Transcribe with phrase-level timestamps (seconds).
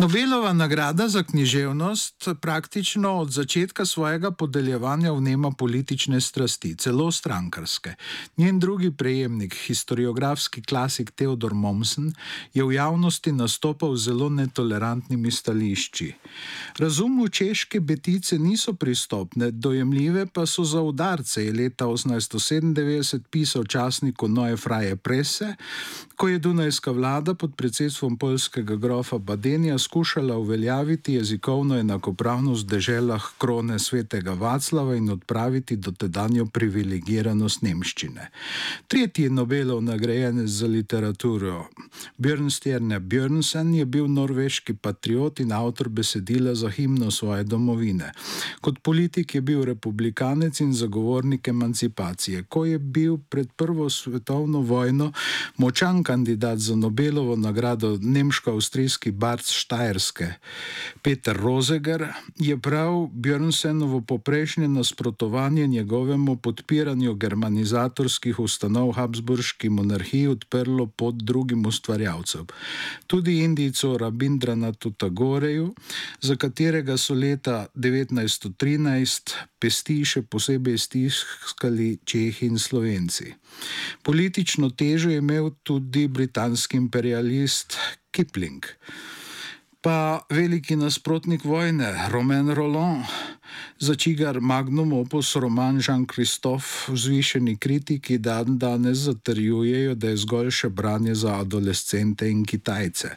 [0.00, 7.94] Nobelova nagrada za književnost praktično od začetka svojega podeljevanja vnema politične strasti, celo strankarske.
[8.36, 12.12] Njen drugi prejemnik, historiografski klasik Theodor Momsen,
[12.54, 16.14] je v javnosti nastopal z zelo netolerantnimi stališči.
[16.78, 24.28] Razumu češke betice niso pristopne, dojemljive pa so za udarce, je leta 1897 pisal časniku
[24.28, 25.54] Noe Freie Presse,
[26.20, 33.24] ko je Dunajska vlada pod predsedstvom polskega grofa Badenja skušala uveljaviti jezikovno enakopravnost v deželah
[33.38, 38.28] krone svetega Vaclava in odpraviti dotedanjo privilegiranost nemščine.
[38.88, 41.64] Tretji Nobelov nagrajenec za literaturo,
[42.18, 48.12] Björnstjerne Björnsen, je bil norveški patriot in avtor besedila za himno svoje domovine.
[48.60, 52.42] Kot politik je bil republikanec in zagovornik emancipacije.
[52.42, 55.12] Ko je bil pred prvo svetovno vojno
[55.56, 60.26] močan kandidat za Nobelovo nagrado nemško-avstrijski Štajn, Štajerske.
[61.02, 62.06] Peter Rozeger
[62.38, 72.46] je prav Björnsenovo poprejšnje nasprotovanje njegovemu podpiranju germanizatorskih ustanov Habsburški monarhiji odprlo pod drugim ustvarjalcem.
[73.06, 75.74] Tudi Indijcu Rabindrana Tutagoreju,
[76.20, 83.28] za katerega so leta 1913 pesti še posebej stiskali Čehi in Slovenci.
[84.02, 87.76] Politično težo je imel tudi britanski imperialist
[88.10, 88.66] Kipling
[89.80, 93.04] pa veliki nasprotnik vojne, Romain Roland,
[93.78, 100.68] za čigar magnum opus roman Jean-Christophe vzvišeni kritiki dan danes zatrjujejo, da je zgolj še
[100.68, 103.10] branje za adolescente in Kitajce.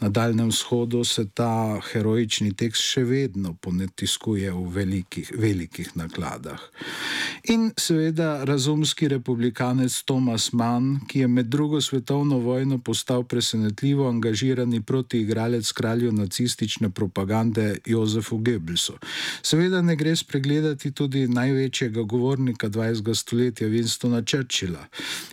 [0.00, 6.60] Na Daljnem vzhodu se ta heroični tekst še vedno ponetiskuje v velikih, velikih nakladah.
[7.48, 14.82] In seveda razumski republikanec Thomas Mann, ki je med drugo svetovno vojno postal presenetljivo angažirani
[14.82, 18.98] protiigralec kralju nacistične propagande Jozefu Goebbelsu.
[19.42, 23.14] Seveda ne gre spregledati tudi največjega govornika 20.
[23.14, 24.86] stoletja, Winstona Churchilla,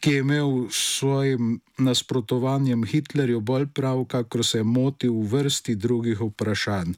[0.00, 5.74] ki je imel s svojim nasprotovanjem Hitlerju bolj prav, kakor se je motil v vrsti
[5.74, 6.94] drugih vprašanj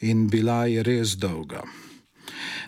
[0.00, 1.62] in bila je res dolga.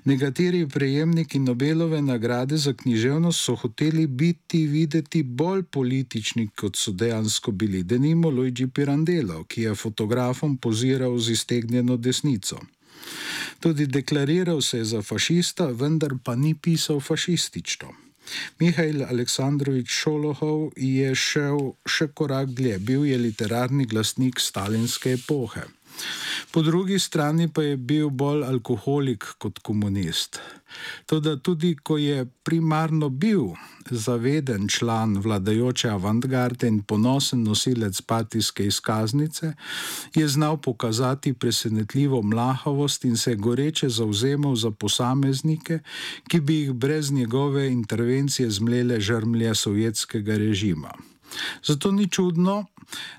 [0.04, 7.50] Nekateri prejemniki Nobelove nagrade za književnost so hoteli biti videti bolj politični, kot so dejansko
[7.50, 7.82] bili.
[7.82, 12.60] Denimo Luigi Pirandello, ki je fotografom poziral z iztegnjeno desnico.
[13.64, 17.94] Tudi deklariral se je za fašista, vendar pa ni pisal fašistično.
[18.60, 25.64] Mihajl Aleksandrovič Šolohov je šel še korak dlje, bil je literarni glasnik stalinske epohe.
[26.50, 30.40] Po drugi strani pa je bil bolj alkoholik kot komunist.
[31.06, 33.54] Toda tudi ko je primarno bil
[33.90, 39.52] zaveden član vladajoče avantgarde in ponosen nosilec partijske izkaznice,
[40.14, 45.78] je znal pokazati presenetljivo mlahavost in se goreče zauzemal za posameznike,
[46.28, 50.94] ki bi jih brez njegove intervencije zmlele žrmlje sovjetskega režima.
[51.64, 52.66] Zato ni čudno,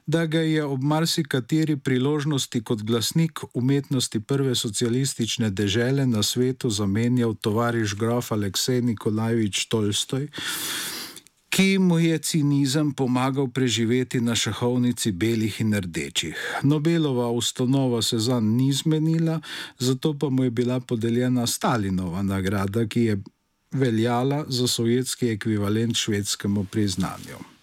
[0.06, 7.36] da ga je ob marsikateri priložnosti kot glasnik umetnosti prve socialistične dežele na svetu zamenjal
[7.36, 10.28] tovariš grof Aleksej Nikolajevič Tolstoj,
[11.50, 16.36] ki mu je cinizem pomagal preživeti na šahovnici belih in rdečih.
[16.64, 19.40] Nobelova ustanova se zanj ni zmenila,
[19.80, 23.24] zato pa mu je bila podeljena Stalinova nagrada, ki je
[23.72, 27.55] veljala za sovjetski ekvivalent švedskemu priznanju.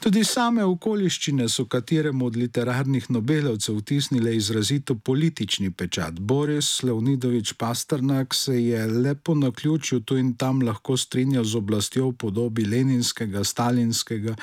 [0.00, 6.20] Tudi same okoliščine so kateremu od literarnih nobelovcev vtisnile izrazito politični pečat.
[6.20, 12.10] Boris Leonidovič Pasternak se je lepo na ključju tu in tam lahko strinjal z oblastjo
[12.10, 14.36] v podobi leninskega, stalinskega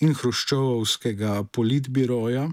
[0.00, 2.50] in hruščovskega politbiroja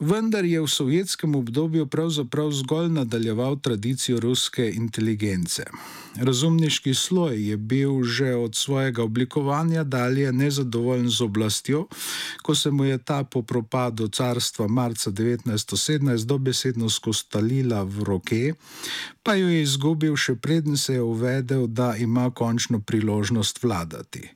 [0.00, 5.64] vendar je v sovjetskem obdobju pravzaprav zgolj nadaljeval tradicijo ruske inteligence.
[6.16, 11.86] Razumniški sloj je bil že od svojega oblikovanja dalje nezadovoljen z oblastjo,
[12.42, 18.54] ko se mu je ta po propadu carstva marca 1917 dobesedno skostalila v roke,
[19.22, 24.28] pa jo je izgubil še preden se je uvedel, da ima končno priložnost vladati.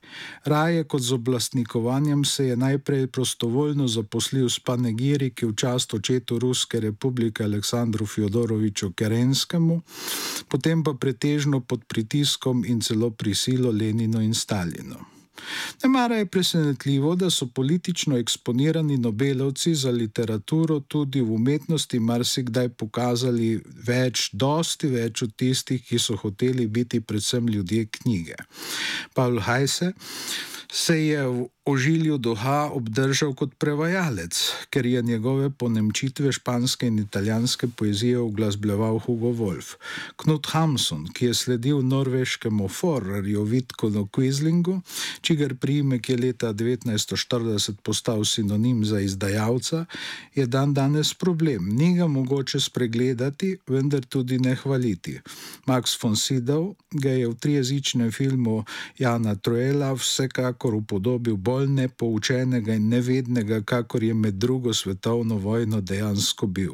[0.44, 6.38] Raje kot z oblastnikovanjem se je najprej prostovoljno zaposlil s panegiri, ki v čast očetu
[6.38, 9.81] Ruske republike Aleksandru Fjodoroviču Kerenskemu,
[10.49, 15.13] potem pa pretežno pod pritiskom in celo prisilo Lenino in Stalinu.
[15.83, 23.61] Nemara je presenetljivo, da so politično eksponirani Nobelovci za literaturo tudi v umetnosti marsikdaj pokazali
[23.87, 28.35] več, dosti več od tistih, ki so hoteli biti predvsem ljudje knjige.
[29.15, 29.93] Pavel Hajse
[30.75, 34.35] se je v ožilju duha obdržal kot prevajalec,
[34.75, 39.77] ker je njegove ponemčitve španske in italijanske poezije uglasbljeval Hugo Wolf.
[40.17, 44.81] Knut Hamsun, ki je sledil norveškemu forrarju Vitkonu Quislingu,
[45.25, 49.85] čigar priimek je leta 1940 postal sinonim za izdajalca,
[50.35, 51.69] je dan danes problem.
[51.76, 55.21] Ni ga mogoče spregledati, vendar tudi ne hvaliti.
[55.67, 58.65] Max von Sydow ga je v trijezičnem filmu
[58.99, 66.47] Jana Troela vsekakor upodobil bolj nepoučenega in nevednega, kakor je med drugo svetovno vojno dejansko
[66.47, 66.73] bil.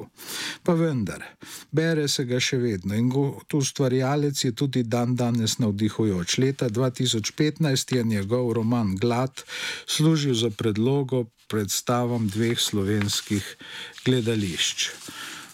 [0.62, 1.22] Pa vendar,
[1.70, 6.38] bere se ga še vedno in kot ustvarjalec je tudi dan danes navdihujoč.
[6.38, 9.44] Leta 2015 je njegov roman Glad
[9.86, 13.44] služil za predlogo predstavam dveh slovenskih
[14.04, 14.88] gledališč.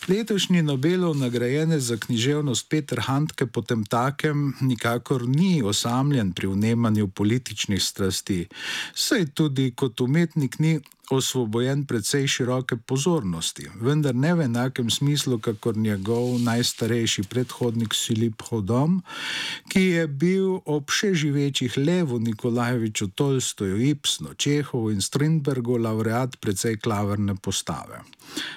[0.06, 7.82] Letošnji Nobelov nagrajenec za književnost Petr Handke potem takem nikakor ni osamljen pri vnemanju političnih
[7.82, 8.46] strasti,
[8.94, 10.78] saj tudi kot umetnik ni
[11.10, 19.02] osvobojen precej široke pozornosti, vendar ne v enakem smislu, kakor njegov najstarejši predhodnik Filip Hodom,
[19.72, 26.78] ki je bil ob še živečih Levu Nikolajeviču Tolstoju, Ibsnu, Čehovu in Strindbergu laureat precej
[26.78, 28.02] klaverne postave.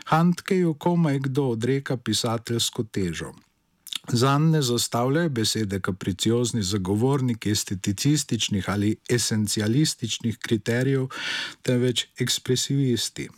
[0.06, 3.34] Handke jo komaj kdo odreka pisateljsko težo.
[4.14, 11.08] Zan ne zastavljajo besede kapriciozni zagovorniki esteticističnih ali esencialističnih kriterijev,
[11.62, 13.30] temveč ekspresivisti.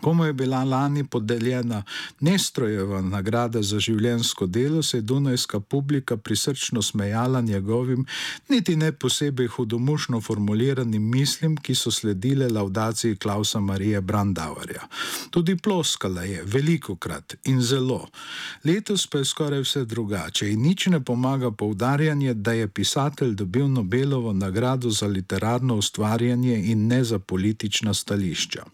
[0.00, 1.82] Komu je bila lani podeljena
[2.20, 8.06] Nestrojeva nagrada za življensko delo, se je Dunajska publika prisrčno smejala njegovim,
[8.48, 14.88] niti ne posebej hudomušno formuliranim mislim, ki so sledile laudaciji Klausa Marije Brandauerja.
[15.30, 18.08] Tudi ploskala je, veliko krat in zelo.
[18.64, 23.68] Letos pa je skoraj vse drugače in nič ne pomaga poudarjanje, da je pisatelj dobil
[23.68, 28.64] Nobelovo nagrado za literarno ustvarjanje in ne za politična stališča.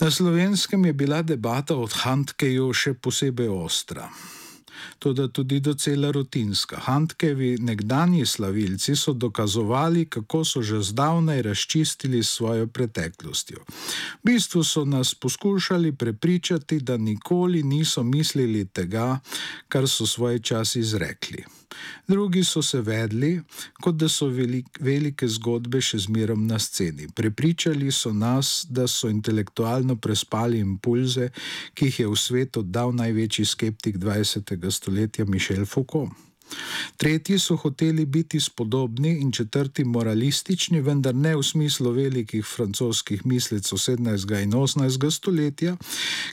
[0.00, 4.10] Na slovenskem je bila debata od Handkeju še posebej ostra.
[4.98, 6.76] Toda tudi docela rutinska.
[6.84, 13.64] Handkevi nekdani slavilci so dokazovali, kako so že zdavnaj razčistili svojo preteklostjo.
[14.20, 19.20] V bistvu so nas poskušali prepričati, da nikoli niso mislili tega,
[19.68, 21.44] kar so svoj čas izrekli.
[22.08, 23.40] Drugi so se vedli,
[23.82, 27.08] kot da so velik, velike zgodbe še zmerom na sceni.
[27.14, 31.30] Prepričali so nas, da so intelektualno prespali impulze,
[31.74, 34.54] ki jih je v svetu dal največji skeptik 20.
[34.70, 36.14] stoletja Mišel Foucault.
[36.96, 43.78] Tretji so hoteli biti spodobni in četrti moralistični, vendar ne v smislu velikih francoskih mislicov
[43.78, 44.42] 17.
[44.42, 45.10] in 18.
[45.10, 45.76] stoletja,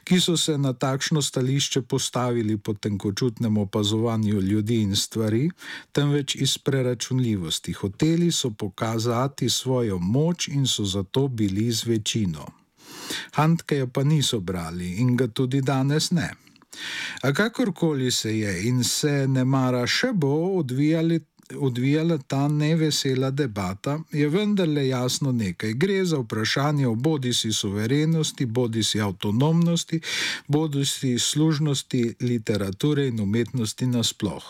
[0.04, 5.50] ki so se na takšno stališče postavili po tenkočutnem opazovanju ljudi in stvari,
[5.92, 7.74] temveč iz preračunljivosti.
[7.74, 12.46] Hoteli so pokazati svojo moč in so zato bili z večino.
[13.32, 16.34] Handke pa niso brali in ga tudi danes ne.
[17.22, 21.20] A kakorkoli se je in se ne mara še bo odvijali.
[21.60, 25.74] Odvijala ta nevesela debata, je vendarle jasno nekaj.
[25.74, 30.00] Gre za vprašanje o bodi si suverenosti, bodi si avtonomnosti,
[30.48, 34.44] bodi si služnosti literature in umetnosti nasploh.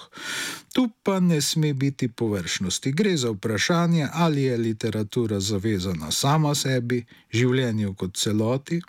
[0.73, 2.91] Tu pa ne sme biti površnosti.
[2.91, 7.03] Gre za vprašanje, ali je literatura zavezana sama sebi,
[7.33, 8.79] življenju kot celoti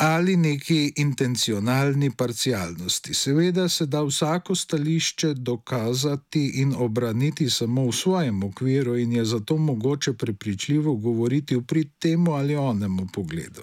[0.00, 3.14] ali neki intencionalni parcialnosti.
[3.14, 9.56] Seveda se da vsako stališče dokazati in obraniti samo v svojem okviru in je zato
[9.56, 13.62] mogoče prepričljivo govoriti v prid temu ali onemu pogledu.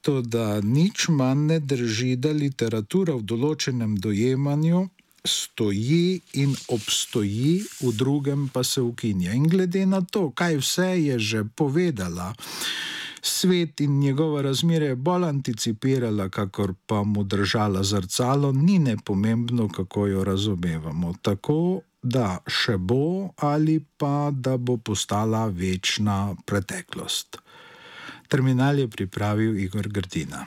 [0.00, 4.88] To, da nič manj ne drži, da literatura v določenem dojemanju
[5.26, 9.32] stoji in obstoji, v drugem pa se ukinja.
[9.32, 12.34] In glede na to, kaj vse je že povedala,
[13.26, 20.06] svet in njegova razmere bolj anticipirala, kakor pa mu držala zrcalo, ni ne pomembno, kako
[20.06, 21.14] jo razumevamo.
[21.22, 27.38] Tako da še bo ali pa da bo postala večna preteklost.
[28.28, 30.46] Terminal je pripravil Igor Grdina.